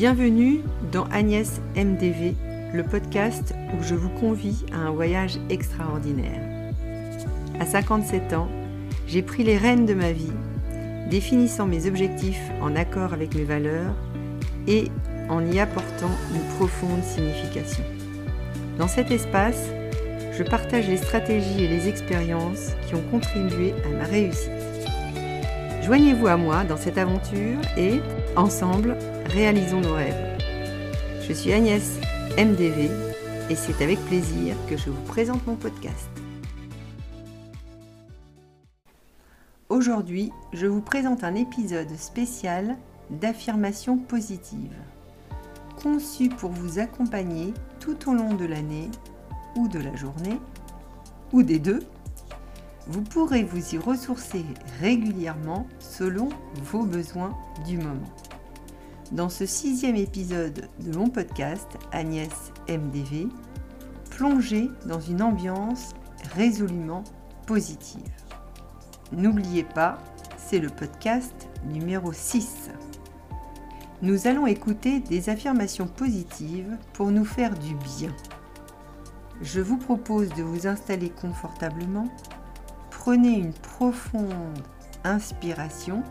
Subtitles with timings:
[0.00, 0.60] Bienvenue
[0.92, 2.34] dans Agnès MDV,
[2.72, 6.72] le podcast où je vous convie à un voyage extraordinaire.
[7.60, 8.48] À 57 ans,
[9.06, 10.32] j'ai pris les rênes de ma vie,
[11.10, 13.92] définissant mes objectifs en accord avec mes valeurs
[14.66, 14.84] et
[15.28, 17.84] en y apportant une profonde signification.
[18.78, 19.68] Dans cet espace,
[20.32, 24.50] je partage les stratégies et les expériences qui ont contribué à ma réussite.
[25.82, 28.00] Joignez-vous à moi dans cette aventure et,
[28.34, 28.96] ensemble,
[29.30, 30.38] réalisons nos rêves.
[31.22, 32.00] Je suis Agnès
[32.36, 32.90] MDV
[33.48, 36.08] et c'est avec plaisir que je vous présente mon podcast.
[39.68, 42.76] Aujourd'hui, je vous présente un épisode spécial
[43.08, 44.74] d'affirmation positive,
[45.80, 48.90] conçu pour vous accompagner tout au long de l'année
[49.56, 50.40] ou de la journée,
[51.32, 51.84] ou des deux.
[52.88, 54.44] Vous pourrez vous y ressourcer
[54.80, 58.10] régulièrement selon vos besoins du moment.
[59.12, 62.30] Dans ce sixième épisode de mon podcast Agnès
[62.68, 63.26] MDV,
[64.08, 65.94] plongez dans une ambiance
[66.36, 67.02] résolument
[67.44, 68.12] positive.
[69.10, 69.98] N'oubliez pas,
[70.36, 72.70] c'est le podcast numéro 6.
[74.00, 78.14] Nous allons écouter des affirmations positives pour nous faire du bien.
[79.42, 82.06] Je vous propose de vous installer confortablement.
[82.92, 84.62] Prenez une profonde
[85.02, 86.04] inspiration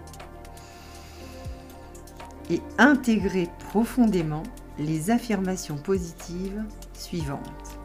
[2.49, 4.43] et intégrez profondément
[4.77, 7.79] les affirmations positives suivantes.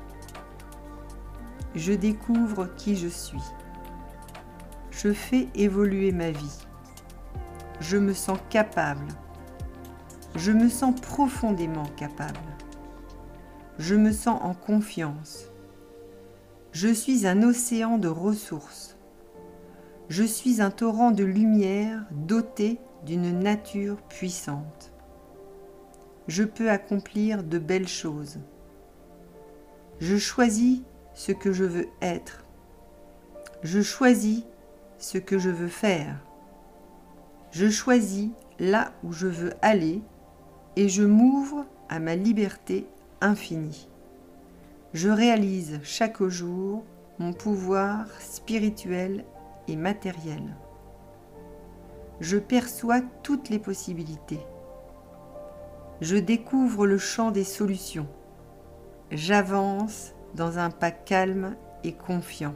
[1.75, 3.42] Je découvre qui je suis.
[4.91, 6.59] Je fais évoluer ma vie.
[7.81, 9.09] Je me sens capable.
[10.37, 12.39] Je me sens profondément capable.
[13.79, 15.51] Je me sens en confiance.
[16.70, 18.97] Je suis un océan de ressources.
[20.09, 24.92] Je suis un torrent de lumière doté d'une nature puissante.
[26.27, 28.38] Je peux accomplir de belles choses.
[30.00, 30.80] Je choisis
[31.12, 32.45] ce que je veux être.
[33.62, 34.42] Je choisis
[34.98, 36.17] ce que je veux faire.
[37.51, 40.02] Je choisis là où je veux aller
[40.77, 42.86] et je m'ouvre à ma liberté
[43.20, 43.89] infinie.
[44.92, 46.84] Je réalise chaque jour
[47.18, 49.24] mon pouvoir spirituel
[49.68, 50.56] et matériel.
[52.20, 54.41] Je perçois toutes les possibilités.
[56.01, 58.08] Je découvre le champ des solutions.
[59.11, 62.55] J'avance dans un pas calme et confiant.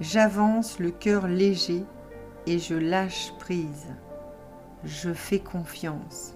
[0.00, 1.84] J'avance le cœur léger
[2.46, 3.88] et je lâche prise.
[4.84, 6.34] Je fais confiance.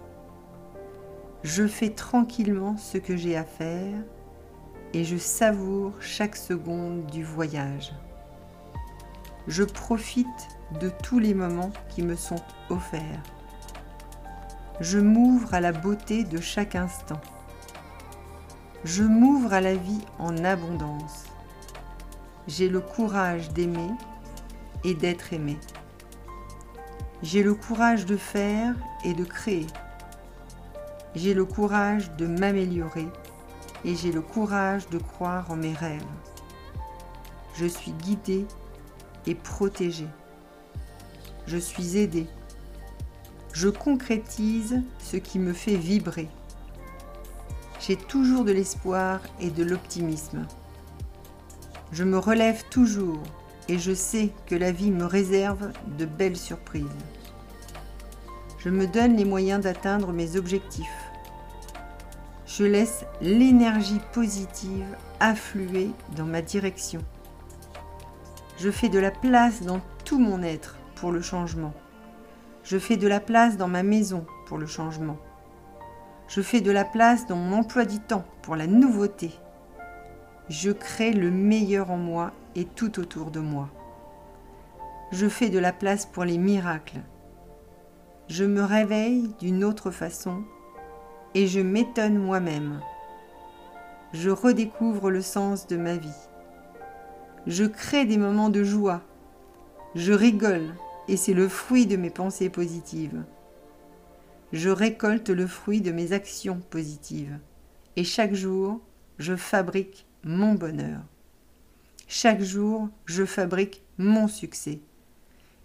[1.42, 3.98] Je fais tranquillement ce que j'ai à faire
[4.92, 7.92] et je savoure chaque seconde du voyage.
[9.46, 10.26] Je profite
[10.80, 13.22] de tous les moments qui me sont offerts.
[14.80, 17.20] Je m'ouvre à la beauté de chaque instant.
[18.84, 21.24] Je m'ouvre à la vie en abondance.
[22.48, 23.90] J'ai le courage d'aimer
[24.82, 25.58] et d'être aimé.
[27.22, 28.74] J'ai le courage de faire
[29.04, 29.66] et de créer.
[31.14, 33.08] J'ai le courage de m'améliorer
[33.84, 36.02] et j'ai le courage de croire en mes rêves.
[37.56, 38.46] Je suis guidée
[39.26, 40.08] et protégée.
[41.46, 42.26] Je suis aidée.
[43.52, 46.28] Je concrétise ce qui me fait vibrer.
[47.80, 50.46] J'ai toujours de l'espoir et de l'optimisme.
[51.92, 53.22] Je me relève toujours
[53.68, 56.84] et je sais que la vie me réserve de belles surprises.
[58.58, 60.86] Je me donne les moyens d'atteindre mes objectifs.
[62.46, 67.04] Je laisse l'énergie positive affluer dans ma direction.
[68.56, 71.74] Je fais de la place dans tout mon être pour le changement.
[72.62, 75.18] Je fais de la place dans ma maison pour le changement.
[76.28, 79.32] Je fais de la place dans mon emploi du temps pour la nouveauté.
[80.48, 83.68] Je crée le meilleur en moi et tout autour de moi.
[85.10, 87.00] Je fais de la place pour les miracles.
[88.28, 90.44] Je me réveille d'une autre façon
[91.34, 92.80] et je m'étonne moi-même.
[94.12, 96.28] Je redécouvre le sens de ma vie.
[97.46, 99.02] Je crée des moments de joie.
[99.94, 100.74] Je rigole
[101.08, 103.22] et c'est le fruit de mes pensées positives.
[104.52, 107.38] Je récolte le fruit de mes actions positives
[107.96, 108.80] et chaque jour,
[109.18, 111.00] je fabrique mon bonheur.
[112.08, 114.80] Chaque jour, je fabrique mon succès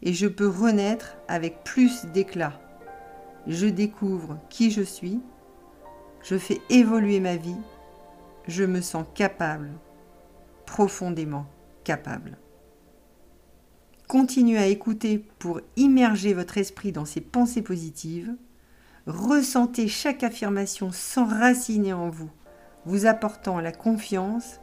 [0.02, 2.60] et je peux renaître avec plus d'éclat.
[3.48, 5.22] Je découvre qui je suis
[6.22, 7.56] je fais évoluer ma vie,
[8.48, 9.72] je me sens capable,
[10.66, 11.46] profondément
[14.08, 18.36] Continuez à écouter pour immerger votre esprit dans ces pensées positives.
[19.06, 22.30] Ressentez chaque affirmation s'enraciner en vous,
[22.86, 24.60] vous apportant la confiance,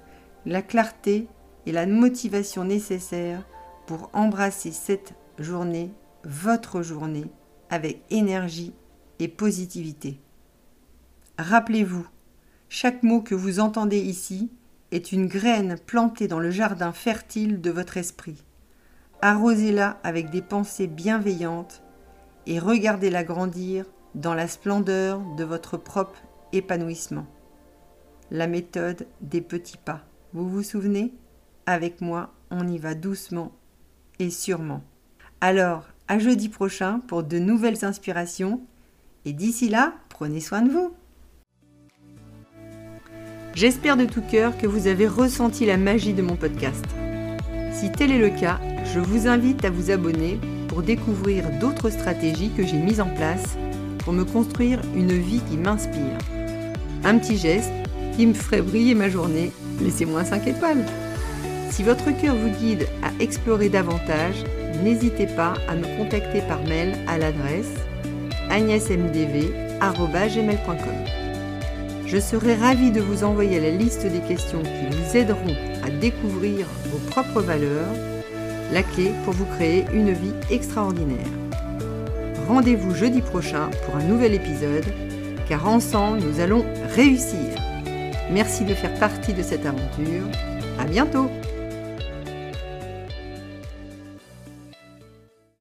[0.46, 1.28] la clarté
[1.64, 3.46] et la motivation nécessaires
[3.86, 5.92] pour embrasser cette journée,
[6.24, 7.26] votre journée,
[7.70, 8.74] avec énergie
[9.18, 10.20] et positivité.
[11.38, 12.06] Rappelez-vous,
[12.68, 14.50] chaque mot que vous entendez ici
[14.92, 18.44] est une graine plantée dans le jardin fertile de votre esprit.
[19.22, 21.82] Arrosez-la avec des pensées bienveillantes
[22.46, 26.18] et regardez-la grandir dans la splendeur de votre propre
[26.52, 27.26] épanouissement.
[28.30, 30.04] La méthode des petits pas.
[30.32, 31.14] Vous vous souvenez?
[31.66, 33.52] Avec moi, on y va doucement
[34.18, 34.82] et sûrement.
[35.40, 38.60] Alors, à jeudi prochain pour de nouvelles inspirations.
[39.24, 40.94] Et d'ici là, prenez soin de vous.
[43.56, 46.84] J'espère de tout cœur que vous avez ressenti la magie de mon podcast.
[47.72, 48.60] Si tel est le cas,
[48.92, 50.38] je vous invite à vous abonner
[50.68, 53.56] pour découvrir d'autres stratégies que j'ai mises en place
[54.00, 56.18] pour me construire une vie qui m'inspire.
[57.02, 57.72] Un petit geste
[58.14, 60.84] qui me ferait briller ma journée, laissez-moi 5 étoiles.
[61.70, 64.44] Si votre cœur vous guide à explorer davantage,
[64.84, 67.72] n'hésitez pas à me contacter par mail à l'adresse
[68.50, 71.25] agnesmdv.gmail.com.
[72.06, 76.66] Je serai ravie de vous envoyer la liste des questions qui vous aideront à découvrir
[76.86, 77.92] vos propres valeurs,
[78.72, 81.26] la clé pour vous créer une vie extraordinaire.
[82.46, 84.84] Rendez-vous jeudi prochain pour un nouvel épisode,
[85.48, 86.64] car ensemble nous allons
[86.94, 87.56] réussir.
[88.30, 90.26] Merci de faire partie de cette aventure.
[90.78, 91.28] À bientôt!